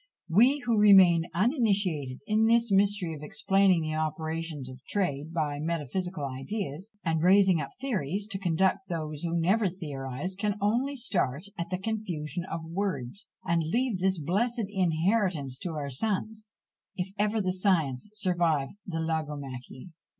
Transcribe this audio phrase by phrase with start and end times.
[0.31, 6.25] We, who remain uninitiated in this mystery of explaining the operations of trade by metaphysical
[6.25, 11.69] ideas, and raising up theories to conduct those who never theorise, can only start at
[11.69, 16.47] the "confusion of words," and leave this blessed inheritance to our sons,
[16.95, 19.89] if ever the science survive the logomachy.